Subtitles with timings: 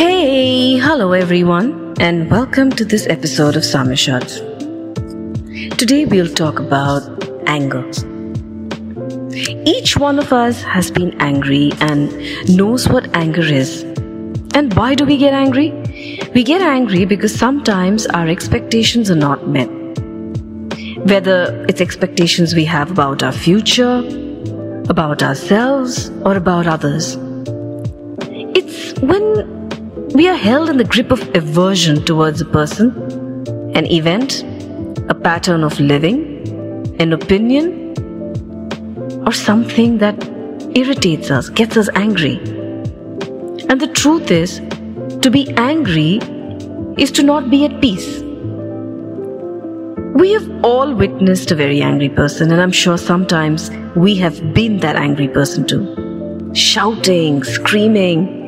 [0.00, 4.18] Hey, hello everyone, and welcome to this episode of Samya.
[5.76, 7.02] Today we'll talk about
[7.46, 7.84] anger.
[9.66, 12.10] Each one of us has been angry and
[12.56, 13.82] knows what anger is.
[14.54, 15.70] And why do we get angry?
[16.34, 19.68] We get angry because sometimes our expectations are not met.
[21.12, 23.98] Whether it's expectations we have about our future,
[24.88, 27.18] about ourselves, or about others.
[28.56, 29.59] It's when
[30.14, 32.90] we are held in the grip of aversion towards a person,
[33.76, 34.42] an event,
[35.08, 37.94] a pattern of living, an opinion,
[39.24, 40.16] or something that
[40.74, 42.38] irritates us, gets us angry.
[43.68, 44.60] And the truth is,
[45.22, 46.16] to be angry
[46.98, 48.20] is to not be at peace.
[50.14, 54.78] We have all witnessed a very angry person, and I'm sure sometimes we have been
[54.78, 56.50] that angry person too.
[56.52, 58.39] Shouting, screaming,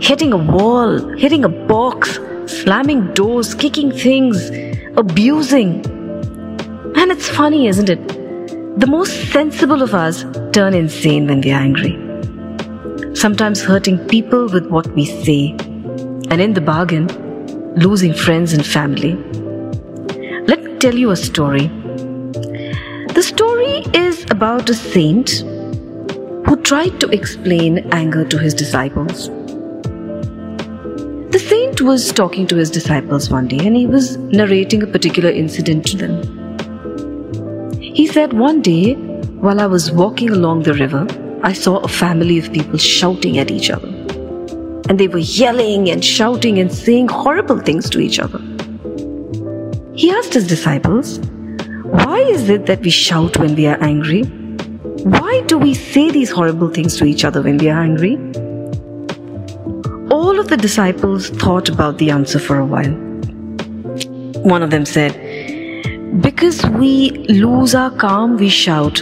[0.00, 4.50] hitting a wall, hitting a box, slamming doors, kicking things,
[4.96, 5.84] abusing.
[6.96, 8.08] And it's funny, isn't it?
[8.80, 11.96] The most sensible of us turn insane when we're angry.
[13.14, 15.50] Sometimes hurting people with what we say,
[16.30, 17.08] and in the bargain,
[17.74, 19.14] losing friends and family.
[20.46, 21.68] Let me tell you a story.
[23.14, 25.30] The story is about a saint
[26.46, 29.28] who tried to explain anger to his disciples.
[31.80, 35.96] Was talking to his disciples one day and he was narrating a particular incident to
[35.96, 37.80] them.
[37.80, 38.94] He said, One day,
[39.40, 41.06] while I was walking along the river,
[41.42, 43.86] I saw a family of people shouting at each other.
[44.88, 48.40] And they were yelling and shouting and saying horrible things to each other.
[49.94, 51.20] He asked his disciples,
[51.84, 54.24] Why is it that we shout when we are angry?
[55.04, 58.16] Why do we say these horrible things to each other when we are angry?
[60.38, 62.92] All of the disciples thought about the answer for a while.
[64.44, 65.12] One of them said,
[66.22, 68.98] Because we lose our calm, we shout.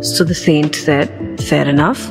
[0.00, 2.10] So the saint said, Fair enough.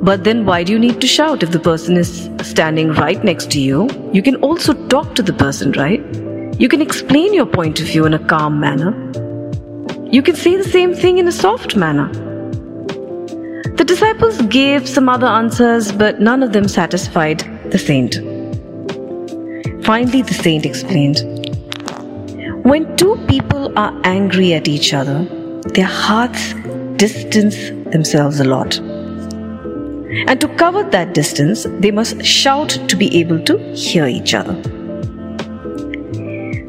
[0.00, 3.50] But then why do you need to shout if the person is standing right next
[3.50, 3.88] to you?
[4.12, 6.00] You can also talk to the person, right?
[6.60, 8.92] You can explain your point of view in a calm manner.
[10.08, 12.27] You can say the same thing in a soft manner.
[13.78, 17.38] The disciples gave some other answers, but none of them satisfied
[17.70, 18.16] the saint.
[19.84, 21.20] Finally, the saint explained
[22.64, 25.24] When two people are angry at each other,
[25.74, 26.54] their hearts
[26.96, 27.56] distance
[27.92, 28.78] themselves a lot.
[30.26, 34.54] And to cover that distance, they must shout to be able to hear each other.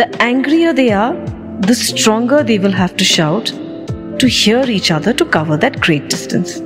[0.00, 1.14] The angrier they are,
[1.62, 6.08] the stronger they will have to shout to hear each other to cover that great
[6.08, 6.62] distance.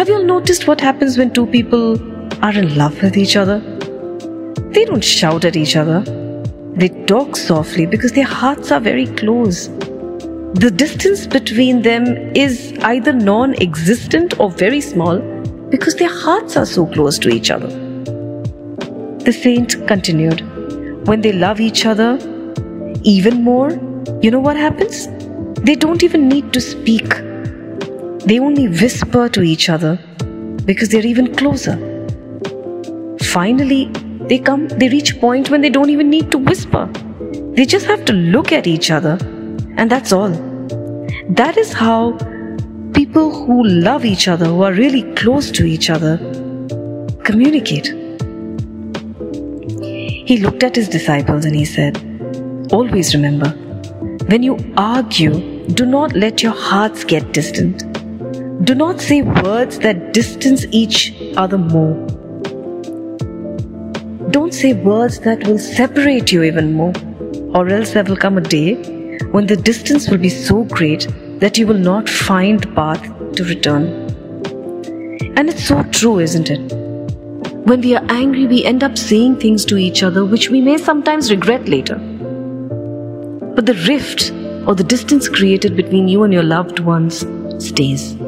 [0.00, 1.98] Have you all noticed what happens when two people
[2.42, 3.58] are in love with each other?
[4.70, 6.00] They don't shout at each other.
[6.74, 9.66] They talk softly because their hearts are very close.
[10.54, 15.18] The distance between them is either non existent or very small
[15.68, 17.68] because their hearts are so close to each other.
[17.68, 20.40] The saint continued
[21.08, 22.18] When they love each other
[23.02, 23.72] even more,
[24.22, 25.08] you know what happens?
[25.60, 27.20] They don't even need to speak
[28.26, 29.96] they only whisper to each other
[30.64, 31.76] because they're even closer.
[33.22, 33.86] Finally,
[34.28, 36.86] they come, they reach a point when they don't even need to whisper.
[37.54, 39.18] They just have to look at each other,
[39.76, 40.30] and that's all.
[41.30, 42.12] That is how
[42.92, 46.18] people who love each other, who are really close to each other,
[47.24, 47.86] communicate.
[50.28, 51.96] He looked at his disciples and he said,
[52.72, 53.50] Always remember,
[54.26, 57.89] when you argue, do not let your hearts get distant.
[58.64, 61.94] Do not say words that distance each other more.
[64.30, 66.92] Don't say words that will separate you even more,
[67.54, 68.74] or else there will come a day
[69.30, 71.08] when the distance will be so great
[71.40, 73.02] that you will not find the path
[73.36, 73.86] to return.
[75.38, 76.60] And it's so true, isn't it?
[77.64, 80.76] When we are angry, we end up saying things to each other which we may
[80.76, 81.96] sometimes regret later.
[83.54, 84.32] But the rift
[84.68, 87.24] or the distance created between you and your loved ones
[87.58, 88.19] stays.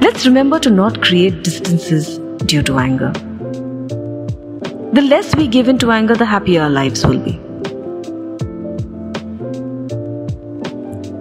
[0.00, 3.12] Let's remember to not create distances due to anger.
[4.92, 7.38] The less we give in to anger, the happier our lives will be.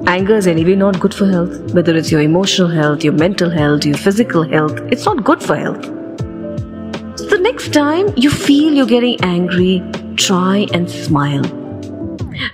[0.08, 3.86] Anger is anyway not good for health, whether it's your emotional health, your mental health,
[3.86, 5.86] your physical health, it's not good for health.
[5.86, 9.84] So the next time you feel you're getting angry,
[10.16, 11.44] try and smile.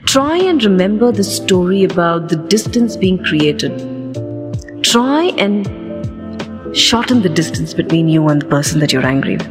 [0.05, 3.73] Try and remember the story about the distance being created.
[4.83, 5.84] Try and
[6.75, 9.47] shorten the distance between you and the person that you're angry with.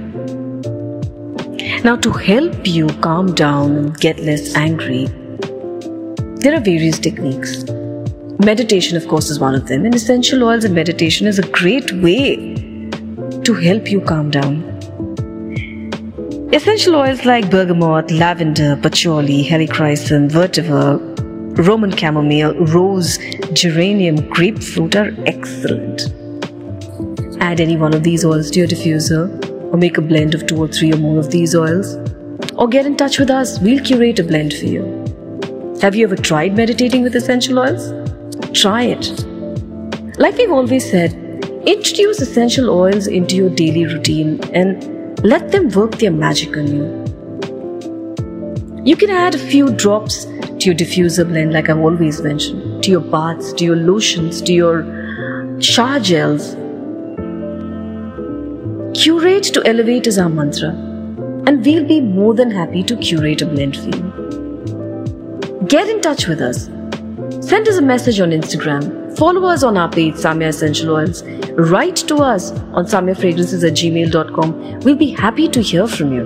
[1.82, 5.06] Now, to help you calm down and get less angry,
[6.36, 7.64] there are various techniques.
[8.44, 11.92] Meditation, of course, is one of them, and essential oils and meditation is a great
[11.92, 12.36] way
[13.44, 14.62] to help you calm down.
[16.52, 21.00] Essential oils like bergamot, lavender, patchouli, helichrysum, vetiver,
[21.56, 23.18] Roman chamomile, rose,
[23.52, 26.12] geranium, grapefruit are excellent.
[27.44, 29.23] Add any one of these oils to your diffuser,
[29.70, 31.96] or make a blend of two or three or more of these oils,
[32.55, 33.58] or get in touch with us.
[33.61, 34.85] We'll curate a blend for you.
[35.82, 37.93] Have you ever tried meditating with essential oils?
[38.58, 39.11] Try it.
[40.19, 41.12] Like we've always said,
[41.67, 46.87] introduce essential oils into your daily routine and let them work their magic on you.
[48.87, 52.91] You can add a few drops to your diffuser blend, like I've always mentioned, to
[52.91, 54.82] your baths, to your lotions, to your
[55.61, 56.56] shower gels.
[58.94, 60.69] Curate to elevate is our mantra,
[61.46, 65.67] and we'll be more than happy to curate a blend for you.
[65.67, 66.67] Get in touch with us.
[67.44, 69.17] Send us a message on Instagram.
[69.19, 71.25] Follow us on our page, Samya Essential Oils.
[71.55, 74.81] Write to us on samyafragrances at gmail.com.
[74.81, 76.25] We'll be happy to hear from you.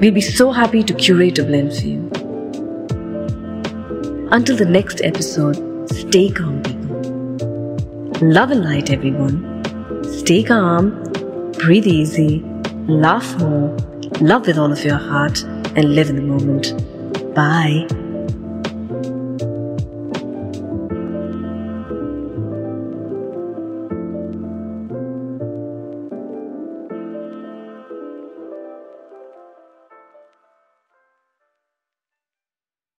[0.00, 2.10] We'll be so happy to curate a blend for you.
[4.30, 5.56] Until the next episode,
[5.90, 6.73] stay calm.
[8.32, 9.62] Love and light, everyone.
[10.04, 10.90] Stay calm,
[11.58, 12.42] breathe easy,
[12.88, 13.76] laugh more,
[14.22, 15.42] love with all of your heart
[15.76, 16.72] and live in the moment.
[17.34, 17.86] Bye.